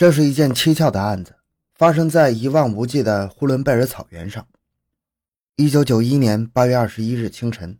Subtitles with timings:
[0.00, 1.34] 这是一件蹊跷的案子，
[1.74, 4.48] 发生在一望无际的呼伦贝尔草原上。
[5.56, 7.78] 一九九一年八月二十一日清晨，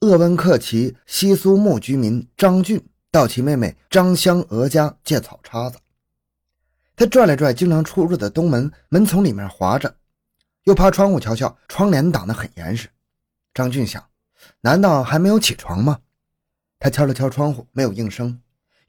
[0.00, 5.78] 鄂温克旗西苏木居民张俊到其妹妹张香娥家借草叉子。
[6.94, 9.96] 他拽了拽经常出入的东门，门从里面滑着，
[10.64, 12.86] 又趴窗户瞧瞧，窗帘挡得很严实。
[13.54, 14.04] 张俊想，
[14.60, 16.00] 难道还没有起床吗？
[16.78, 18.38] 他敲了敲窗户，没有应声，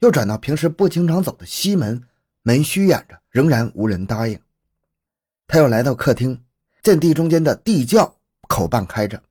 [0.00, 2.06] 又转到平时不经常走的西门。
[2.42, 4.38] 门虚掩着，仍然无人答应。
[5.46, 6.42] 他又来到客厅，
[6.82, 8.16] 见地中间的地窖
[8.48, 9.22] 口半开着，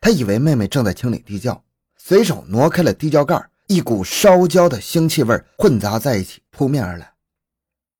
[0.00, 1.64] 他以为妹妹正在清理地窖，
[1.96, 7.12] 随手挪开了地窖盖，一股烧焦的腥气味混杂在一起扑面而来。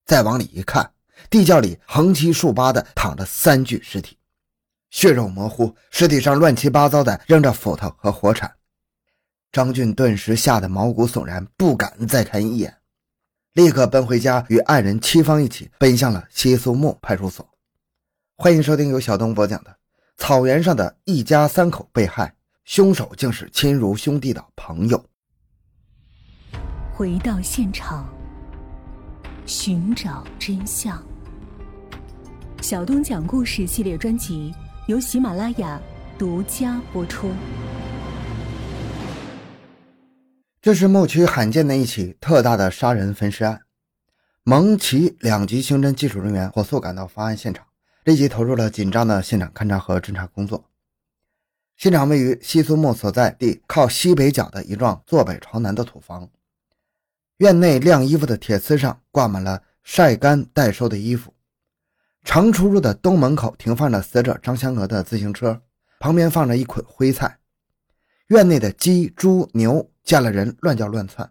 [0.05, 0.93] 再往里一看，
[1.31, 4.19] 地窖里横七竖八的躺着三具尸体，
[4.91, 8.53] 血肉模糊，尸体上乱七八糟的扔着斧头和火铲。
[9.51, 12.79] 张俊顿时吓得毛骨悚然，不敢再看一眼。
[13.55, 17.47] 立刻奔回家，与爱人戚芳一起奔向了西苏木派出所。
[18.39, 19.71] 欢迎收听由小东播讲的
[20.17, 24.99] 《草原上的一家三口被害，凶手竟是亲如兄弟的朋友》。
[26.95, 28.09] 回到现场，
[29.45, 31.03] 寻找真相。
[32.63, 34.55] 小东讲故事系列专辑
[34.87, 35.79] 由喜马拉雅
[36.19, 37.31] 独家播出。
[40.63, 43.63] 这是牧区罕见的一起特大的杀人分尸案，
[44.45, 47.67] 蒙奇两级刑侦技术人员火速赶到发案现场，
[48.05, 50.71] 立即投入了紧张的现场勘查和侦查工作。
[51.77, 56.31] 现场位于西苏木所在地靠西北角的一幢坐北朝南的土房，
[57.39, 61.35] 院内晾衣服的铁丝上挂满了晒干待收的衣服，
[62.23, 65.61] 常出入的东门口停放着死者张香娥的自行车，
[65.99, 67.41] 旁边放着一捆灰菜。
[68.29, 71.31] 院内的鸡、猪、牛见了人乱叫乱窜，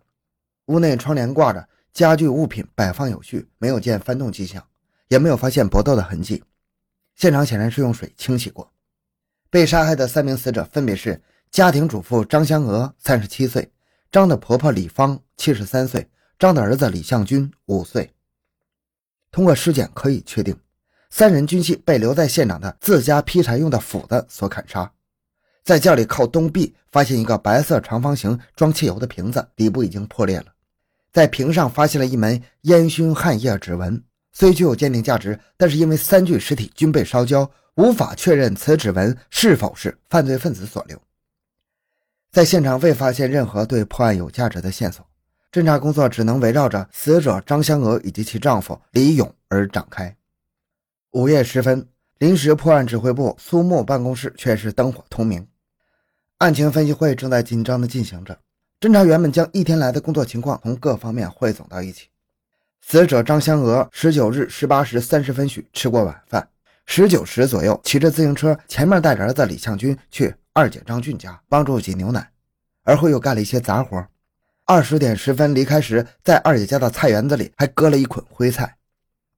[0.66, 4.66] 屋内窗帘挂着，家具物品摆放有序，没有见翻动迹象，
[5.08, 6.44] 也没有发现搏斗的痕迹。
[7.16, 8.72] 现场显然是用水清洗过。
[9.50, 13.62] 被杀害的三名死者分别是家庭主妇张香娥，三十七岁；
[14.10, 16.02] 张的婆婆李芳，七十三岁；
[16.40, 18.14] 张的儿子李向军，五岁。
[19.30, 20.58] 通过尸检可以确定，
[21.10, 24.92] 三人均系被留在现场的自家劈柴用的斧子所砍杀。
[25.64, 30.46] 在窖里靠东壁发现一个白色长方形装汽油的瓶子，底部已经破裂了。
[31.12, 34.02] 在瓶上发现了一枚烟熏汗液指纹，
[34.32, 41.00] 虽具有鉴定价值，但是因为三具尸体均被烧焦，无法确认此指纹是否是犯罪分子所留。
[42.32, 45.06] 在现场未发现任何对破案有价值的线索，
[45.52, 50.16] 侦查工作只能围绕着死者张香娥以及其丈夫李勇而展开。
[51.12, 51.86] 午夜时分，
[52.20, 55.46] 临时破案指挥部苏木办公室却是灯火通明。
[56.42, 58.36] 案情分析会正在紧张地进行着，
[58.80, 62.08] 侦查员们将一天来的工作情况从各方面汇总到一起。
[62.82, 66.50] 死者张香娥十九日十八时三十分许吃过晚饭，
[66.88, 72.32] 十九时左右骑着自行车，前面带着儿子李向军去二姐张俊家帮助挤牛奶，
[72.82, 74.04] 而后又干了一些杂活。
[74.66, 78.78] 二十点十分离开时，在二姐家的菜园子里还割了一捆灰菜。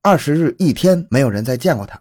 [0.02, 2.00] 二十日一天没有人再见过他。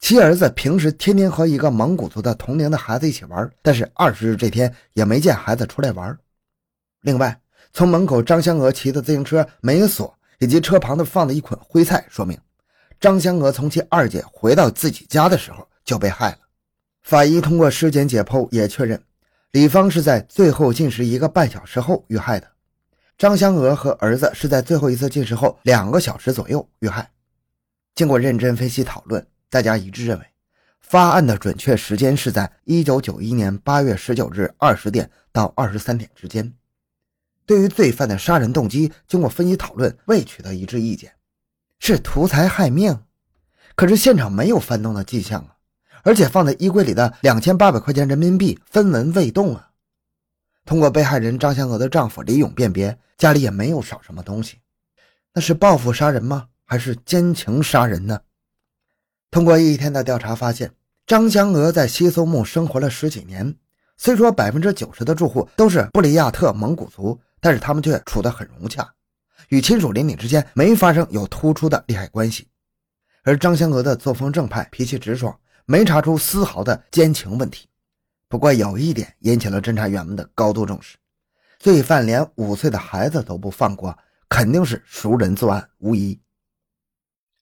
[0.00, 6.18] 其儿子平时天天和一个蒙古族的同龄的孩子一起玩，但是二十日这天也没见孩子出来玩。
[7.02, 7.38] 另外，
[7.72, 12.36] 从门口张香娥骑的自行车没锁，以及车旁的放的一捆灰菜，说明
[12.98, 16.38] 张香娥从其二姐回到自己家的时候就被害了。
[17.02, 19.00] 法医通过尸检解剖也确认，
[19.52, 22.48] 李芳是在最后进食一个半小时后遇害的，
[23.16, 27.08] 张香娥和儿子是在最后一次进食后两个小时左右遇害。
[27.94, 29.24] 经过认真分析讨论。
[29.50, 30.24] 大家一致认为，
[30.80, 36.54] 发案的准确时间是在一九九一年八月十九日二十点到二十三点之间。
[37.44, 41.12] 对于罪犯的杀人动机，经过分析讨论，未取得一致意见，
[41.80, 42.96] 是图财害命。
[43.74, 45.56] 可是现场没有翻动的迹象啊，
[46.04, 49.70] 而且放在衣柜里的两千八百块钱人民币分文未动啊。
[50.64, 54.58] 通过被害人张香娥的丈夫李勇辨别，家里也没有少什么东西，
[55.34, 56.46] 那是报复杀人吗？
[56.64, 58.20] 还是奸情杀人呢？
[59.30, 60.72] 通过一天的调查发现，
[61.06, 63.54] 张香娥在西苏木生活了十几年。
[63.96, 68.92] 虽说百分之九十的住户都是布里亚特蒙古族，但是他们却处得很融洽，
[69.50, 72.48] 与亲属邻里之间没发生有突出的利害关系。
[73.22, 77.68] 而张香娥的作风正派，脾气直爽，没查出丝毫的奸情问题。
[78.26, 80.96] 不过有一点引起了侦查员们的高度重视：
[81.58, 83.96] 罪犯连五岁的孩子都不放过，
[84.28, 86.18] 肯定是熟人作案，无疑。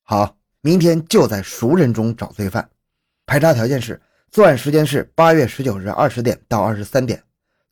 [0.02, 0.37] 好。
[0.60, 2.68] 明天就在熟人中找罪犯，
[3.26, 4.00] 排查条件是
[4.30, 7.22] 作案时间是八月十九日二十点到二十三点，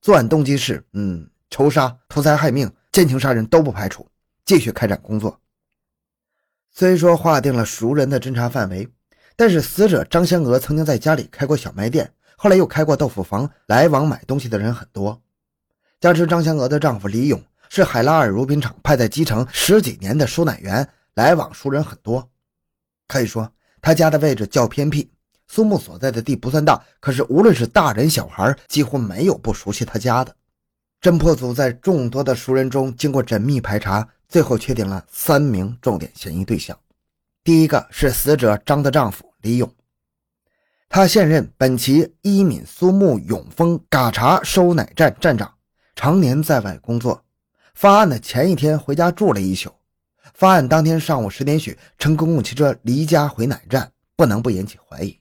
[0.01, 4.09] 作案动机是嗯仇杀、图财害命、奸情杀人都不排除，
[4.45, 5.41] 继续开展工作。
[6.71, 8.89] 虽说划定了熟人的侦查范围，
[9.35, 15.21] 但是死者张香娥曾经在家里开过小卖店，后来又开过豆腐房，来往买东西的人很多。
[15.99, 22.31] 加之张香娥的丈夫李勇是海拉尔乳品厂派在基层十几年的收奶员，来往熟人很多。
[23.09, 23.51] 可以说，
[23.81, 25.09] 他家的位置较偏僻，
[25.49, 30.35] 苏木所在的地不算大，可是无论是大人小孩，几乎没有不熟悉他家的。
[31.01, 36.77] 侦破组在众多的熟人中，经过缜密排查，最后确定了三名重点嫌疑对象。
[37.45, 39.71] 第一个是死者张的丈夫李勇，
[40.89, 45.55] 他现任本旗伊敏苏木永丰嘎查收奶站站长，
[45.95, 47.23] 常年在外工作。
[47.75, 49.71] 发案的前一天回家住了一宿，
[50.37, 55.19] 发案当天上午十点许乘公共汽车离家回奶站，不能不引起怀疑。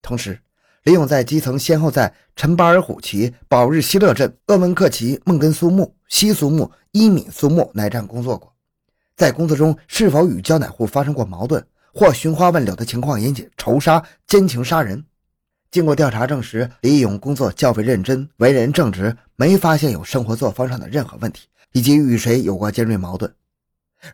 [0.00, 0.40] 同时，
[0.84, 8.50] 李勇在基层先后在陈巴尔虎旗、宝日希勒镇、鄂温克旗、孟根苏木、西苏木、伊敏苏木奶站工作过，
[9.16, 11.62] 在工作中是否与交奶户发生过矛盾
[11.92, 15.04] 或寻花问柳的情况引起仇杀、奸情杀人？
[15.70, 23.30] 经过调查证实，李勇工作较为认真，为人正直，没发现有生活作风上的任何问题，以及与谁有过尖锐矛盾。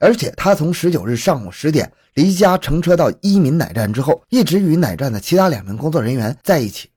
[0.01, 6.91] 而且他从十九日上午十点离家乘车到伊敏奶站之后，一直与奶站的其他两名工作人员在一起，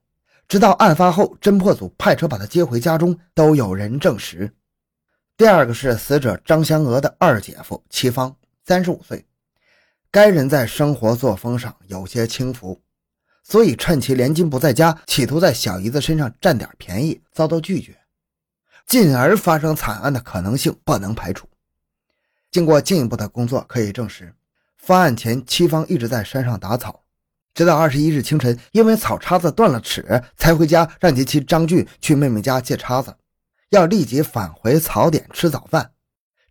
[0.47, 4.51] 直到案发后侦破组派车把他接回家中，都有人证实。
[5.37, 9.25] 第二个是死者张香娥的二姐夫齐芳，三十五岁，
[10.09, 12.81] 该人在生活作风上有些轻浮，
[13.43, 17.97] 所以趁其连金不在家，企图在小姨子身上占点便宜，遭到拒绝，
[18.87, 21.45] 进而发生惨案的可能性不能排除。
[22.55, 24.33] 经过进一步的工作，可以证实，
[24.77, 27.03] 发案前戚芳一直在山上打草，
[27.53, 33.13] 直到二十一日清晨，因为草叉子断了齿，才回家让其妻张俊去妹妹家借叉子，
[33.71, 35.91] 要立即返回草点吃早饭。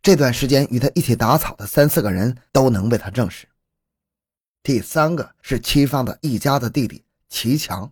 [0.03, 3.49] 这段时间与他一起打草的三四个人都能为他证实。
[4.63, 7.91] 第三个是戚芳的一家的弟弟齐强，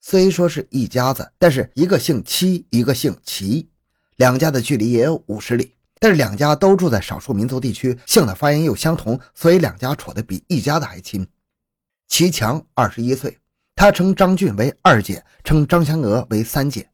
[0.00, 3.68] 虽说是一家子，但是一个姓戚，一个姓齐，
[4.14, 5.74] 两家的距离也有五十里。
[6.00, 11.24] 但是两家都住在少数民族地区，姓的发音又相同，所以两家处的比一家的还亲。
[12.08, 13.38] 齐强二十一岁，
[13.76, 16.88] 他称张俊为二姐，称张香娥为三姐。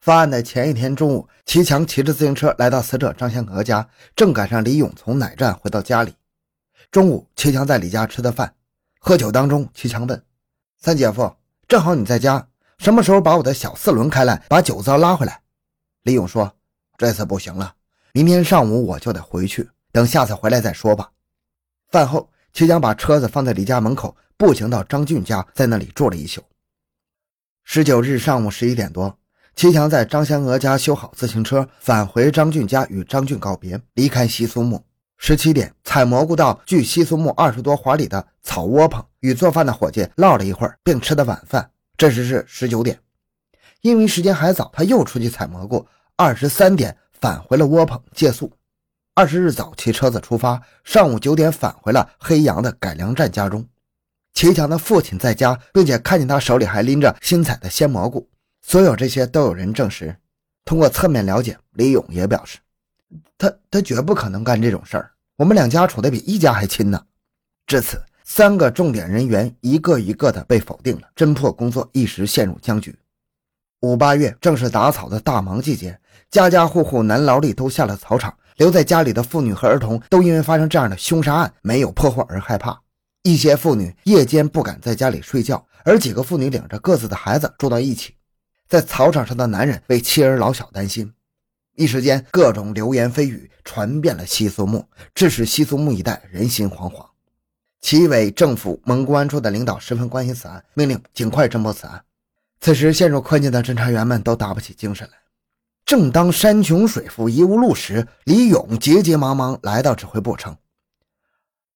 [0.00, 6.14] 发案的前一天中午，齐强骑着自行车来到死者张香娥家，正赶上李勇从奶站回到家里。
[6.92, 8.54] 中午，齐强在李家吃的饭，
[9.00, 10.24] 喝酒当中，齐强问
[10.78, 11.36] 三姐夫
[11.66, 12.48] ：“正好你在家，
[12.78, 15.42] 什么时候把我的小四轮开来，把酒糟拉回来？”
[16.02, 16.56] 李勇说
[16.96, 17.74] ：“这次不行了。”
[18.14, 21.12] 明天上午我就得回去，等下次回来再说吧。
[21.88, 26.42] 饭后，齐强把车子放在李家门口，步行到张俊家，在那里住了一宿。
[27.64, 29.18] 十九日上午十一点多，
[29.56, 34.84] 齐强在张香娥家修好自行车，返回张俊家与张俊告别，离开西苏木。
[35.16, 41.70] 十七点，采蘑菇到距西苏木二十多华里的草窝棚，与做饭的伙计唠了一会儿，并吃的晚饭。
[41.96, 42.98] 这时是十九点，
[43.80, 45.86] 因为时间还早，他又出去采蘑菇。
[46.16, 46.94] 二十三点。
[47.22, 48.52] 返回了窝棚借宿，
[49.14, 53.64] 二十日早骑车子出发，上午九点返回了黑羊的改良站家中。
[54.34, 58.28] 齐强的父亲在家，并且看见他手里还拎着新采的鲜蘑菇。
[58.60, 60.16] 所有这些都有人证实。
[60.64, 62.58] 通过侧面了解，李勇也表示，
[63.38, 65.12] 他他绝不可能干这种事儿。
[65.36, 67.00] 我们两家处的比一家还亲呢。
[67.68, 72.92] 至此，三个重点人员一个一个的被否定了，侦破工作一时陷入僵局。
[73.82, 75.98] 五八月正是打草的大忙季节。
[76.30, 82.80] 家家户户男劳力都下了草场，留在家里的妇女和儿童都因为发生这样的凶杀案没有破获而害怕。
[83.24, 88.14] 一些妇女夜间不敢在家里睡觉，而几个妇女领着各自的孩子住到一起。
[88.68, 91.12] 在草场上的男人为妻儿老小担心，
[91.74, 97.04] 一时间各种流言蜚语传遍了西苏木，致使西苏木一带人心惶惶。
[97.80, 102.02] 齐委政府蒙公安处的领导十分关心此案，命令尽快侦破此案。
[102.62, 105.14] 此时陷入困境的侦查员们都打不起精神来。
[105.84, 110.56] 正当山穷水复疑无路时，李勇急急忙忙来到指挥部称：“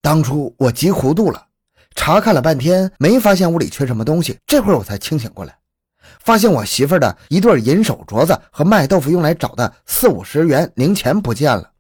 [0.01, 1.49] 当初我急糊涂了，
[1.97, 5.59] 查看了半天没发现屋里缺什么东西，这会儿我才清醒过来，
[6.21, 11.73] 发现我媳妇的一对银手镯子和卖豆腐用来找的四五十元零钱不见了。”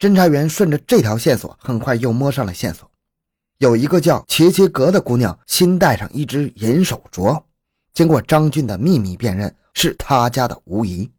[0.00, 2.90] 侦查员顺着这条线索，很快又摸上了线索，
[3.58, 7.42] 有一个叫齐齐格的姑娘新戴上一只银手镯，
[7.96, 11.10] 经过张俊的秘密辨认，是他家的无疑。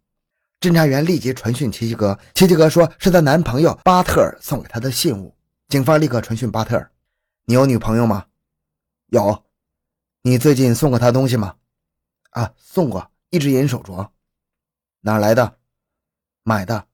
[0.59, 5.35] 侦查员立即传讯齐齐格，齐齐格说是他男朋友巴特尔送给他的信物。
[5.69, 6.91] 警方立刻传讯巴特尔
[7.45, 8.27] ：“你有女朋友吗
[9.09, 9.43] ？”“有。
[10.21, 11.55] ”“你最近送过她东西吗
[12.29, 14.07] ？”“啊，送过一只银手镯。
[15.01, 15.57] ”“哪来的
[16.45, 16.85] ？”“买的。”“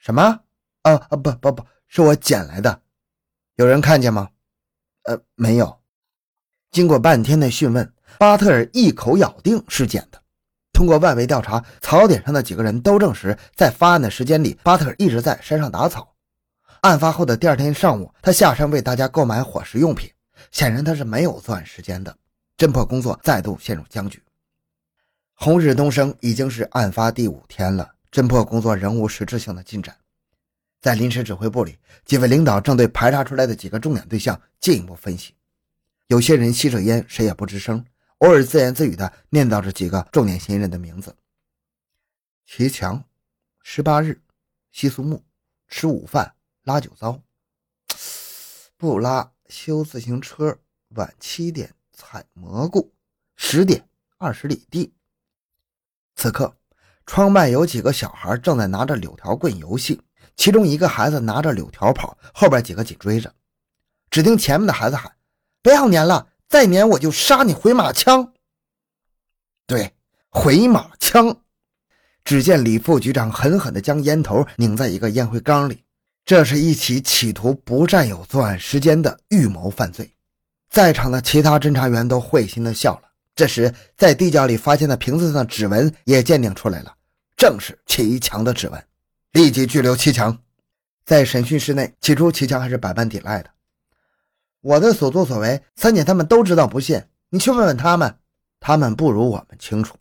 [0.00, 0.40] 什么
[0.80, 2.80] ？”“啊啊不不不，是我捡来的。”
[3.56, 4.30] 有人看见吗？
[5.02, 5.78] 呃，没有。
[6.70, 10.20] 经过半天的讯问，巴特尔一口咬定是捡的。
[10.72, 16.14] 通过外围调查，槽点上的几个人都证实，在发案的时间里，巴特尔一直在山上打草。
[16.80, 20.10] 案发后的第二天上午，他下山为大家购买伙食用品，
[20.50, 22.14] 显然他是没有作案时间的。
[22.56, 24.22] 侦破工作再度陷入僵局。
[25.34, 29.96] 红日东升，已经是案发第五天了，侦破工作仍无实质性的进展。
[30.80, 35.34] 在临时指挥部里，几位领导正对排查出来的几个重点对象进一步分析。
[36.08, 37.84] 有些人吸着烟，谁也不吱声，
[38.24, 41.14] 偶尔自言自语地念叨着几个重点嫌疑人的名字：
[42.46, 43.04] 齐强、
[43.62, 44.18] 十八日、
[44.72, 45.22] 西苏木、
[45.68, 47.20] 吃午饭、拉酒糟、
[48.78, 50.58] 不拉、修自行车、
[50.94, 51.74] 晚七点。
[51.92, 52.92] 采蘑菇，
[53.36, 53.88] 十点
[54.18, 54.92] 二十里地。
[56.16, 56.56] 此刻，
[57.06, 60.00] 窗外有几个小孩正在拿着柳条棍游戏，
[60.34, 63.32] 其中一个孩子拿着柳条跑，后边几个紧追着。
[64.10, 65.14] 只听前面的孩子喊
[65.62, 68.32] ：“不要撵了，再撵我就杀你回马枪！”
[69.66, 69.92] 对，
[70.30, 71.36] 回马枪。
[72.22, 75.82] 只见李副局长狠狠地将烟头拧在一个烟灰缸里，
[76.24, 80.08] 这是一起企图不占有作案时间的预谋犯罪。
[80.70, 83.08] 在场的其他侦查员都会心的笑了。
[83.34, 86.94] 这时，在地窖里发现的瓶子上的指纹也鉴定出来了，
[87.36, 88.80] 正是齐强的指纹。
[89.32, 90.38] 立即拘留齐强。
[91.04, 93.50] 在审讯室内，起初齐强还是百般抵赖的。
[94.64, 98.16] 我的所作所为，三姐他们都知道，不信你去问问他们，
[98.60, 99.94] 他们不如我们清楚。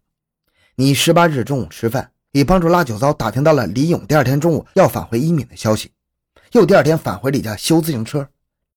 [0.76, 5.92] 你十八日中午吃饭，已帮助拉酒糟打听到了李勇第二天中午要返回伊敏的消息，
[6.54, 8.26] 又第二天返回李家修自行车。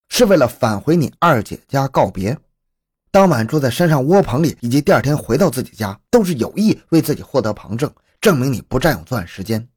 [0.09, 2.37] 是为了返回你二姐家告别，
[3.12, 7.88] 当晚住在山上窝棚里，以及第二天回到自己家，都是有意为自己获得旁证，
[8.21, 9.69] 证明你不占有作案时间。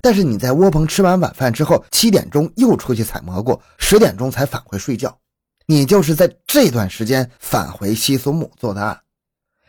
[0.00, 5.18] 但是你在窝棚吃完晚饭之后，七点钟又出去采蘑菇，十点钟才返回睡觉，
[5.66, 9.00] 你就是在这段时间返回西苏木做的案，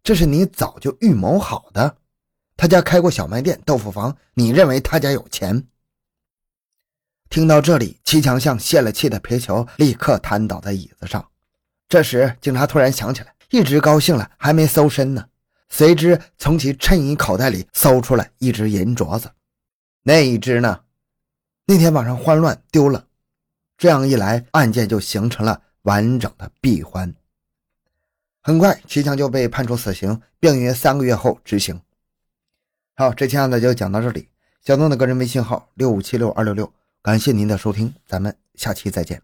[0.03, 1.98] 这是你早就预谋好的。
[2.57, 5.67] 他家开过小卖店、豆腐房，你认为他家有钱？
[7.29, 11.27] 听到这里，齐强像泄了气的皮球，立刻瘫倒在椅子上。
[11.89, 15.25] 这时，警察突然想起来，一直高兴了，还没搜身呢。
[15.67, 19.29] 随之从其衬衣口袋里搜出来一只银镯子，
[20.07, 20.81] 那一只呢？
[21.65, 23.07] 那天晚上慌乱丢了。
[23.75, 27.12] 这样一来，案件就形成了完整的闭环。
[28.43, 31.81] 很快，齐强就被判处死刑，并于三个月后执行。
[32.95, 34.29] 好，这期案子就讲到这里。
[34.62, 36.71] 小东的个人微信号：六五七六二六六。
[37.01, 39.24] 感谢您的收听，咱们下期再见。